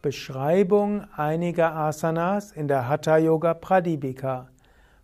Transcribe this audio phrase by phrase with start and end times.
[0.00, 4.48] Beschreibung einiger Asanas in der Hatha Yoga Pradipika.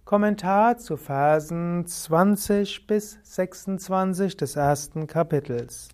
[0.05, 5.89] Kommentar zu Versen 20 bis 26 des ersten Kapitels.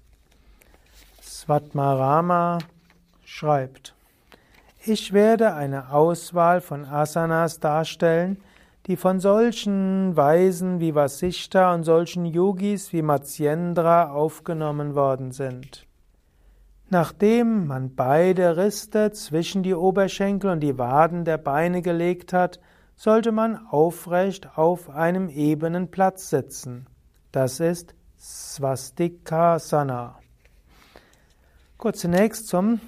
[1.23, 2.59] Svatmarama
[3.25, 3.95] schreibt,
[4.84, 8.43] ich werde eine Auswahl von Asanas darstellen,
[8.87, 15.87] die von solchen Weisen wie Vasishta und solchen Yogis wie Matsyendra aufgenommen worden sind.
[16.93, 22.59] Nachdem man beide Riste zwischen die Oberschenkel und die Waden der Beine gelegt hat,
[22.97, 26.89] sollte man aufrecht auf einem ebenen Platz sitzen.
[27.30, 30.19] Das ist Swastikasana.
[31.79, 32.80] Kurz zunächst zum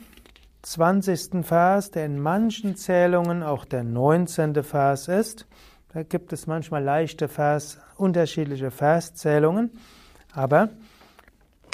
[0.63, 1.47] 20.
[1.47, 4.65] Vers, der in manchen Zählungen auch der 19.
[4.65, 5.47] Vers ist.
[5.95, 9.71] Da gibt es manchmal leichte Vers, unterschiedliche Verszählungen,
[10.35, 10.71] aber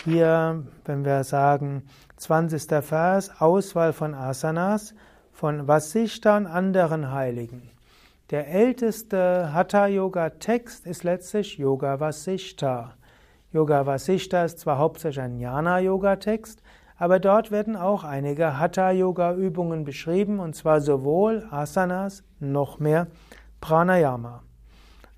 [0.09, 1.83] hier, wenn wir sagen,
[2.17, 2.85] 20.
[2.85, 4.95] Vers, Auswahl von Asanas
[5.33, 7.71] von Vasishta und anderen Heiligen.
[8.31, 12.95] Der älteste Hatha-Yoga-Text ist letztlich Yoga Vasishta.
[13.53, 16.63] Yoga Vasishta ist zwar hauptsächlich ein Jnana-Yoga-Text,
[16.97, 23.07] aber dort werden auch einige Hatha-Yoga-Übungen beschrieben, und zwar sowohl Asanas noch mehr
[23.61, 24.43] Pranayama.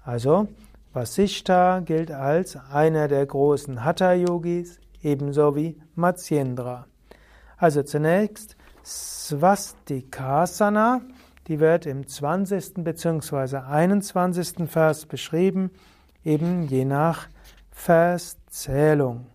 [0.04, 0.48] Also,
[0.92, 6.86] Vasishta gilt als einer der großen Hatha-Yogis, ebenso wie Matsyendra.
[7.56, 11.02] Also zunächst Swastikasana,
[11.46, 12.82] die wird im 20.
[12.82, 13.58] bzw.
[13.58, 14.68] 21.
[14.68, 15.70] Vers beschrieben,
[16.24, 17.28] eben je nach
[17.70, 19.26] Verszählung.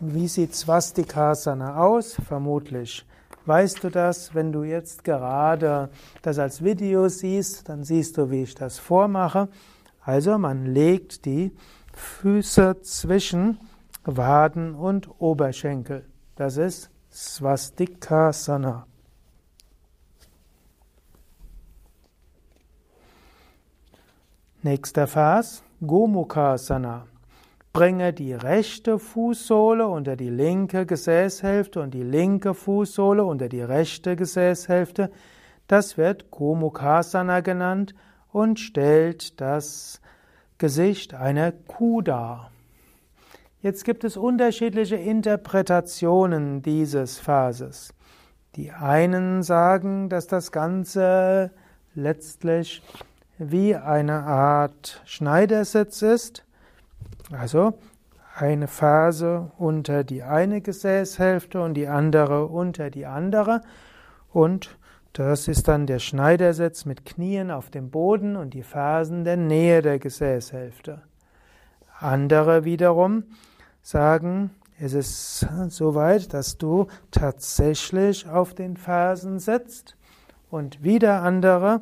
[0.00, 2.16] Wie sieht Swastikasana aus?
[2.26, 3.04] Vermutlich
[3.46, 5.88] Weißt du das, wenn du jetzt gerade
[6.22, 9.48] das als Video siehst, dann siehst du, wie ich das vormache.
[10.02, 11.52] Also man legt die
[11.94, 13.58] Füße zwischen
[14.04, 16.04] Waden und Oberschenkel.
[16.34, 18.86] Das ist Swastikasana.
[24.62, 27.06] Nächster Vers, Gomukasana.
[27.76, 34.16] Bringe die rechte Fußsohle unter die linke Gesäßhälfte und die linke Fußsohle unter die rechte
[34.16, 35.10] Gesäßhälfte.
[35.66, 37.94] Das wird Gomukasana genannt
[38.32, 40.00] und stellt das
[40.56, 42.50] Gesicht einer Kuh dar.
[43.60, 47.92] Jetzt gibt es unterschiedliche Interpretationen dieses Verses.
[48.54, 51.50] Die einen sagen, dass das Ganze
[51.94, 52.80] letztlich
[53.36, 56.45] wie eine Art Schneidersitz ist.
[57.32, 57.78] Also
[58.34, 63.62] eine Phase unter die eine Gesäßhälfte und die andere unter die andere.
[64.30, 64.78] Und
[65.14, 69.80] das ist dann der Schneidersitz mit Knien auf dem Boden und die Fersen der Nähe
[69.80, 71.02] der Gesäßhälfte.
[71.98, 73.24] Andere wiederum
[73.80, 79.96] sagen, es ist so weit, dass du tatsächlich auf den Fersen sitzt.
[80.50, 81.80] Und wieder andere,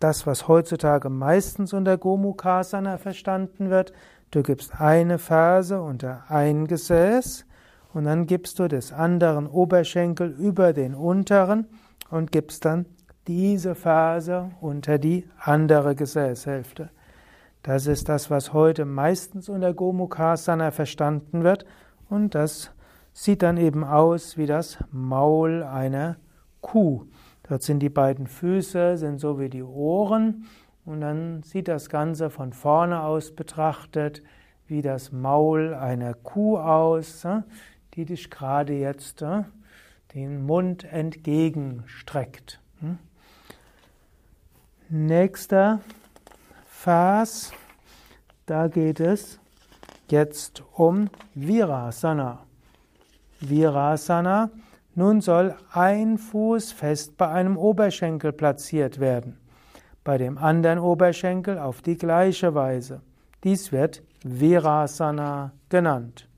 [0.00, 3.92] das, was heutzutage meistens unter Gomukasana verstanden wird,
[4.30, 7.46] Du gibst eine Ferse unter ein Gesäß
[7.92, 11.66] und dann gibst du des anderen Oberschenkel über den unteren
[12.10, 12.86] und gibst dann
[13.26, 16.90] diese Ferse unter die andere Gesäßhälfte.
[17.64, 21.66] Das ist das, was heute meistens unter Gomukasana verstanden wird
[22.08, 22.70] und das
[23.12, 26.18] sieht dann eben aus wie das Maul einer
[26.60, 27.04] Kuh.
[27.48, 30.44] Dort sind die beiden Füße, sind so wie die Ohren
[30.90, 34.22] und dann sieht das Ganze von vorne aus betrachtet
[34.66, 37.42] wie das Maul einer Kuh aus, äh,
[37.94, 39.44] die dich gerade jetzt äh,
[40.14, 42.60] den Mund entgegenstreckt.
[42.80, 42.98] Hm?
[44.88, 45.80] Nächster
[46.66, 47.52] Vers,
[48.46, 49.38] da geht es
[50.08, 52.40] jetzt um Virasana.
[53.38, 54.50] Virasana,
[54.96, 59.38] nun soll ein Fuß fest bei einem Oberschenkel platziert werden
[60.04, 63.00] bei dem anderen Oberschenkel auf die gleiche Weise.
[63.44, 66.28] Dies wird Virasana genannt.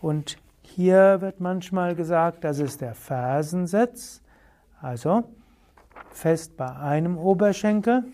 [0.00, 4.20] Und hier wird manchmal gesagt, das ist der Fersensitz,
[4.80, 5.24] also
[6.10, 8.04] fest bei einem Oberschenkel,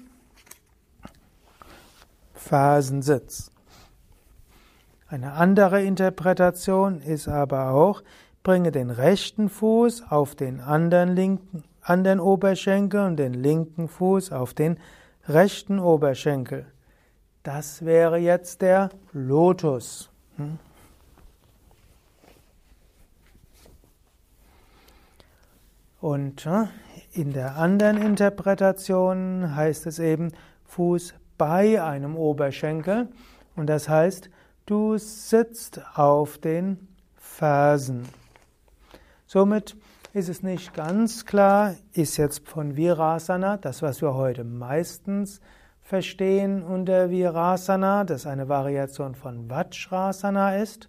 [2.35, 3.51] Fersensitz.
[5.09, 8.03] Eine andere Interpretation ist aber auch,
[8.43, 14.32] bringe den rechten Fuß auf den anderen linken an den Oberschenkel und den linken Fuß
[14.32, 14.79] auf den
[15.29, 16.67] rechten Oberschenkel.
[17.43, 20.11] Das wäre jetzt der Lotus.
[20.37, 20.59] Hm?
[26.00, 26.49] Und
[27.12, 30.33] in der anderen Interpretation heißt es eben
[30.65, 33.09] Fuß bei einem Oberschenkel.
[33.56, 34.31] Und das heißt,
[34.65, 38.09] du sitzt auf den Fersen.
[39.26, 39.76] Somit
[40.12, 45.41] ist es nicht ganz klar, ist jetzt von Virasana, das was wir heute meistens
[45.83, 50.89] verstehen unter Virasana, das eine Variation von Vajrasana ist,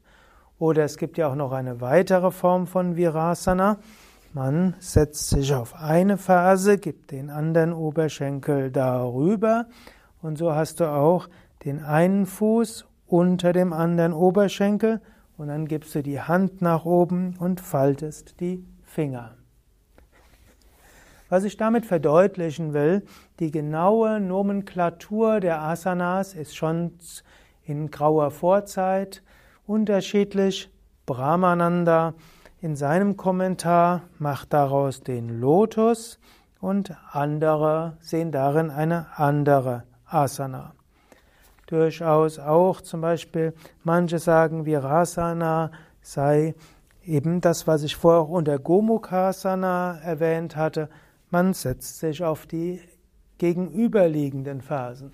[0.57, 3.77] oder es gibt ja auch noch eine weitere Form von Virasana.
[4.33, 9.65] Man setzt sich auf eine Ferse, gibt den anderen Oberschenkel darüber.
[10.21, 11.29] Und so hast du auch
[11.65, 15.01] den einen Fuß unter dem anderen Oberschenkel.
[15.35, 19.35] Und dann gibst du die Hand nach oben und faltest die Finger.
[21.29, 23.03] Was ich damit verdeutlichen will,
[23.39, 26.91] die genaue Nomenklatur der Asanas ist schon
[27.63, 29.23] in grauer Vorzeit
[29.65, 30.69] unterschiedlich.
[31.05, 32.15] Brahmananda
[32.59, 36.19] in seinem Kommentar macht daraus den Lotus
[36.59, 40.73] und andere sehen darin eine andere Asana.
[41.67, 43.53] Durchaus auch zum Beispiel,
[43.85, 45.71] manche sagen, Virasana
[46.01, 46.55] sei
[47.11, 50.87] Eben das, was ich vorher auch unter Gomukhasana erwähnt hatte,
[51.29, 52.79] man setzt sich auf die
[53.37, 55.11] gegenüberliegenden Phasen.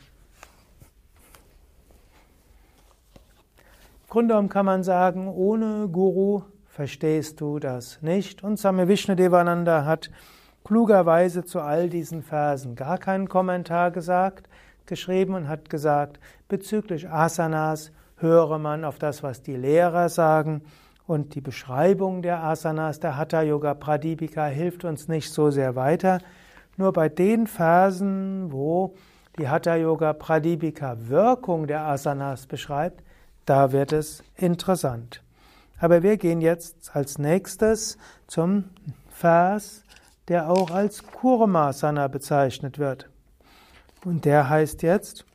[4.03, 8.43] Im Grunde genommen kann man sagen, ohne Guru verstehst du das nicht.
[8.43, 10.11] Und Same Vishnudevananda hat
[10.63, 14.47] klugerweise zu all diesen Phasen gar keinen Kommentar gesagt,
[14.85, 20.61] geschrieben und hat gesagt, bezüglich Asanas höre man auf das, was die Lehrer sagen
[21.07, 26.19] und die Beschreibung der Asanas, der Hatha Yoga Pradipika hilft uns nicht so sehr weiter.
[26.75, 28.93] Nur bei den Phasen, wo
[29.39, 33.03] die Hatha Yoga Pradipika Wirkung der Asanas beschreibt,
[33.45, 35.23] da wird es interessant.
[35.79, 38.65] Aber wir gehen jetzt als nächstes zum
[39.09, 39.83] Vers,
[40.27, 43.09] der auch als Kurmasana bezeichnet wird.
[44.03, 45.25] Und der heißt jetzt,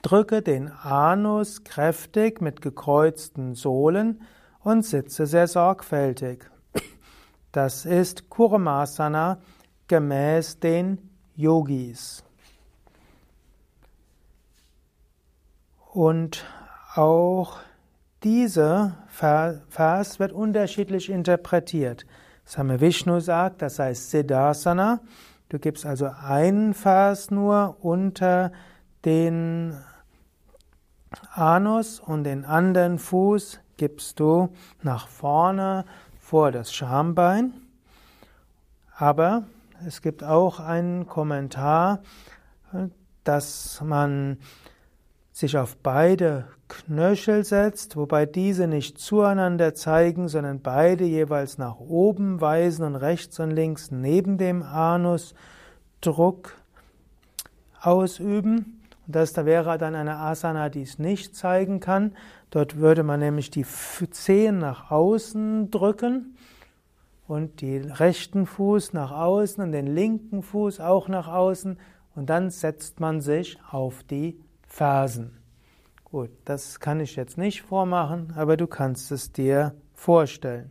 [0.00, 4.22] drücke den Anus kräftig mit gekreuzten Sohlen
[4.66, 6.44] und sitze sehr sorgfältig.
[7.52, 9.38] Das ist Kurmasana
[9.86, 12.24] gemäß den Yogis.
[15.92, 16.44] Und
[16.96, 17.60] auch
[18.24, 22.04] dieser Vers wird unterschiedlich interpretiert.
[22.44, 24.98] Same Vishnu sagt, das heißt Siddhasana.
[25.48, 28.50] Du gibst also einen Vers nur unter
[29.04, 29.78] den
[31.34, 34.50] Anus und den anderen Fuß gibst du
[34.82, 35.84] nach vorne
[36.18, 37.54] vor das Schambein.
[38.96, 39.44] Aber
[39.86, 42.00] es gibt auch einen Kommentar,
[43.24, 44.38] dass man
[45.32, 52.40] sich auf beide Knöchel setzt, wobei diese nicht zueinander zeigen, sondern beide jeweils nach oben
[52.40, 55.34] weisen und rechts und links neben dem Anus
[56.00, 56.56] Druck
[57.80, 58.75] ausüben.
[59.08, 62.16] Das wäre dann eine Asana, die es nicht zeigen kann.
[62.50, 66.36] Dort würde man nämlich die Zehen nach außen drücken
[67.28, 71.78] und den rechten Fuß nach außen und den linken Fuß auch nach außen
[72.14, 75.38] und dann setzt man sich auf die Fersen.
[76.04, 80.70] Gut, das kann ich jetzt nicht vormachen, aber du kannst es dir vorstellen.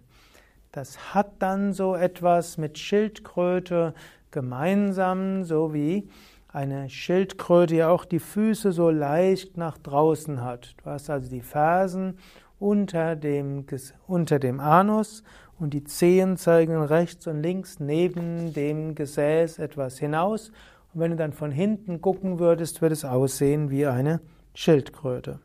[0.72, 3.94] Das hat dann so etwas mit Schildkröte
[4.32, 6.10] gemeinsam, so wie
[6.56, 10.76] eine Schildkröte die auch die Füße so leicht nach draußen hat.
[10.82, 12.18] Du hast also die Fersen
[12.60, 13.66] unter dem,
[14.08, 15.24] unter dem Anus
[15.60, 20.50] und die Zehen zeigen rechts und links neben dem Gesäß etwas hinaus.
[20.94, 24.22] Und wenn du dann von hinten gucken würdest, würde es aussehen wie eine
[24.54, 25.40] Schildkröte.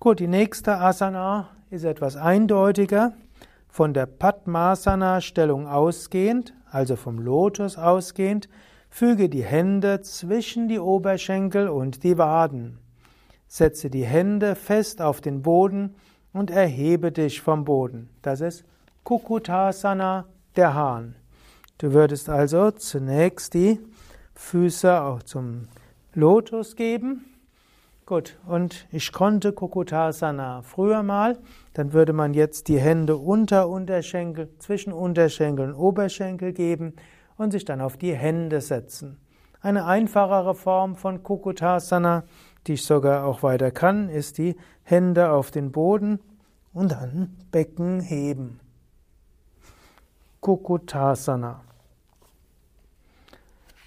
[0.00, 3.12] Gut, die nächste Asana ist etwas eindeutiger.
[3.68, 8.48] Von der Padmasana-Stellung ausgehend, also vom Lotus ausgehend,
[8.96, 12.78] Füge die Hände zwischen die Oberschenkel und die Waden.
[13.46, 15.94] Setze die Hände fest auf den Boden
[16.32, 18.08] und erhebe dich vom Boden.
[18.22, 18.64] Das ist
[19.04, 20.24] Kukutasana,
[20.56, 21.14] der Hahn.
[21.76, 23.80] Du würdest also zunächst die
[24.34, 25.68] Füße auch zum
[26.14, 27.26] Lotus geben.
[28.06, 31.36] Gut, und ich konnte Kukutasana früher mal,
[31.74, 36.94] dann würde man jetzt die Hände unter Unterschenkel, zwischen Unterschenkel und Oberschenkel geben
[37.36, 39.18] und sich dann auf die Hände setzen.
[39.60, 42.24] Eine einfachere Form von Kukutasana,
[42.66, 46.20] die ich sogar auch weiter kann, ist die Hände auf den Boden
[46.72, 48.60] und dann Becken heben.
[50.40, 51.62] Kukutasana.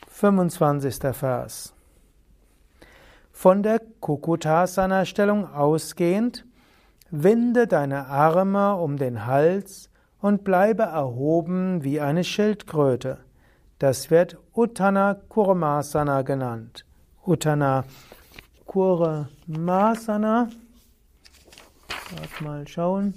[0.09, 1.15] 25.
[1.15, 1.73] Vers.
[3.31, 6.45] Von der Kukutasana-Stellung ausgehend,
[7.09, 9.89] winde deine Arme um den Hals
[10.19, 13.19] und bleibe erhoben wie eine Schildkröte.
[13.79, 16.85] Das wird Uttana Kurmasana genannt.
[17.25, 17.85] Uttana
[18.65, 20.49] Kurmasana.
[22.41, 23.13] Mal schauen.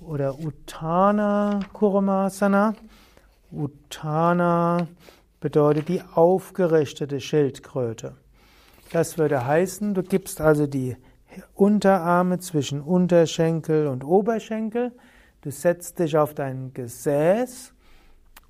[0.00, 2.74] oder Uttana Kurmasana.
[3.52, 4.88] Uttana
[5.40, 8.16] bedeutet die aufgerichtete Schildkröte.
[8.90, 10.96] Das würde heißen, du gibst also die
[11.54, 14.90] Unterarme zwischen Unterschenkel und Oberschenkel,
[15.42, 17.75] du setzt dich auf dein Gesäß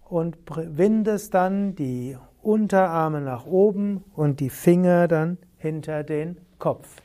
[0.09, 7.03] und windest dann die Unterarme nach oben und die Finger dann hinter den Kopf.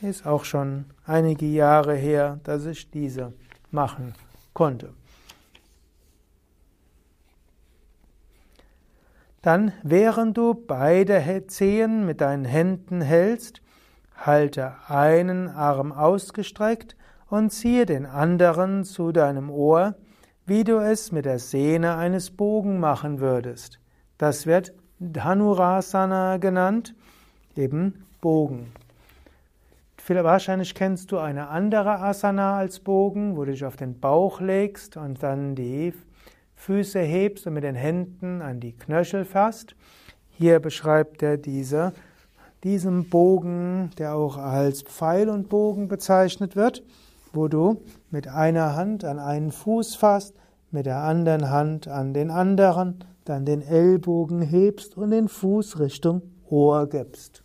[0.00, 3.32] Ist auch schon einige Jahre her, dass ich diese
[3.70, 4.14] machen
[4.52, 4.94] konnte.
[9.42, 13.60] Dann, während du beide Zehen mit deinen Händen hältst,
[14.16, 16.96] halte einen Arm ausgestreckt
[17.28, 19.96] und ziehe den anderen zu deinem Ohr,
[20.46, 23.78] wie du es mit der Sehne eines Bogen machen würdest.
[24.18, 26.94] Das wird Dhanurasana genannt,
[27.56, 28.72] eben Bogen.
[30.08, 34.96] Wahrscheinlich kennst du eine andere Asana als Bogen, wo du dich auf den Bauch legst
[34.96, 35.94] und dann die
[36.56, 39.74] Füße hebst und mit den Händen an die Knöchel fasst.
[40.30, 41.92] Hier beschreibt er diese,
[42.64, 46.82] diesen Bogen, der auch als Pfeil und Bogen bezeichnet wird,
[47.32, 50.36] wo du mit einer Hand an einen Fuß fasst,
[50.70, 56.22] mit der anderen Hand an den anderen, dann den Ellbogen hebst und den Fuß Richtung
[56.48, 57.42] Ohr gibst.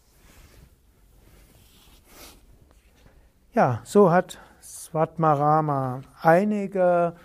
[3.54, 7.16] Ja, so hat Svatmarama einige